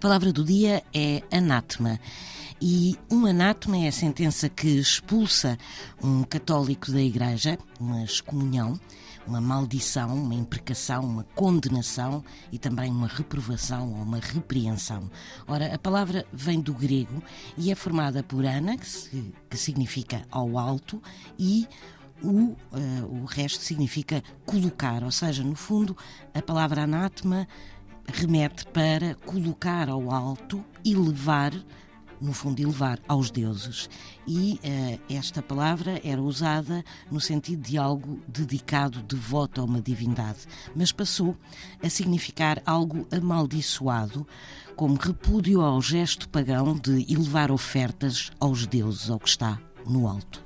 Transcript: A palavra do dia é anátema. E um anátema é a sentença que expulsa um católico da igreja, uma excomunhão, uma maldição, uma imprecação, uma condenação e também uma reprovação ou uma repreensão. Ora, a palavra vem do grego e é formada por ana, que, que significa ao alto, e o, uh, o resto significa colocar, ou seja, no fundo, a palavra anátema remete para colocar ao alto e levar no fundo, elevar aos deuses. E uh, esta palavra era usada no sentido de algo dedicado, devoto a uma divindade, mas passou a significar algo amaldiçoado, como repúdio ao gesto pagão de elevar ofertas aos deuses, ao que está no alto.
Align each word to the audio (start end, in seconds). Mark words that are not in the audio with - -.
A 0.00 0.08
palavra 0.08 0.32
do 0.32 0.42
dia 0.42 0.82
é 0.94 1.22
anátema. 1.30 2.00
E 2.58 2.96
um 3.10 3.26
anátema 3.26 3.76
é 3.76 3.88
a 3.88 3.92
sentença 3.92 4.48
que 4.48 4.66
expulsa 4.66 5.58
um 6.02 6.22
católico 6.22 6.90
da 6.90 7.02
igreja, 7.02 7.58
uma 7.78 8.02
excomunhão, 8.02 8.80
uma 9.26 9.42
maldição, 9.42 10.14
uma 10.14 10.34
imprecação, 10.34 11.04
uma 11.04 11.24
condenação 11.34 12.24
e 12.50 12.58
também 12.58 12.90
uma 12.90 13.08
reprovação 13.08 13.92
ou 13.92 14.02
uma 14.02 14.20
repreensão. 14.20 15.10
Ora, 15.46 15.74
a 15.74 15.78
palavra 15.78 16.24
vem 16.32 16.62
do 16.62 16.72
grego 16.72 17.22
e 17.58 17.70
é 17.70 17.74
formada 17.74 18.22
por 18.22 18.46
ana, 18.46 18.78
que, 18.78 19.34
que 19.50 19.56
significa 19.58 20.22
ao 20.30 20.56
alto, 20.58 21.02
e 21.38 21.68
o, 22.22 22.28
uh, 22.28 22.56
o 23.22 23.26
resto 23.26 23.62
significa 23.62 24.22
colocar, 24.46 25.04
ou 25.04 25.10
seja, 25.10 25.44
no 25.44 25.54
fundo, 25.54 25.94
a 26.32 26.40
palavra 26.40 26.84
anátema 26.84 27.46
remete 28.10 28.66
para 28.66 29.14
colocar 29.26 29.88
ao 29.88 30.10
alto 30.10 30.64
e 30.84 30.94
levar 30.94 31.52
no 32.20 32.32
fundo, 32.32 32.60
elevar 32.60 32.98
aos 33.08 33.30
deuses. 33.30 33.88
E 34.26 34.60
uh, 34.62 35.00
esta 35.12 35.42
palavra 35.42 36.00
era 36.04 36.20
usada 36.20 36.84
no 37.10 37.20
sentido 37.20 37.62
de 37.62 37.78
algo 37.78 38.20
dedicado, 38.28 39.02
devoto 39.02 39.60
a 39.60 39.64
uma 39.64 39.80
divindade, 39.80 40.40
mas 40.76 40.92
passou 40.92 41.36
a 41.82 41.88
significar 41.88 42.62
algo 42.66 43.06
amaldiçoado, 43.10 44.26
como 44.76 44.96
repúdio 44.96 45.62
ao 45.62 45.80
gesto 45.80 46.28
pagão 46.28 46.74
de 46.76 47.10
elevar 47.12 47.50
ofertas 47.50 48.30
aos 48.38 48.66
deuses, 48.66 49.10
ao 49.10 49.18
que 49.18 49.28
está 49.28 49.58
no 49.86 50.06
alto. 50.06 50.44